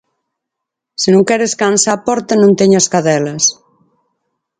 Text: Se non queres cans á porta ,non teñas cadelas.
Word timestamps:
Se 1.01 1.09
non 1.13 1.27
queres 1.29 1.53
cans 1.59 1.83
á 1.93 1.95
porta 2.07 2.33
,non 2.37 2.57
teñas 2.59 2.89
cadelas. 2.93 3.43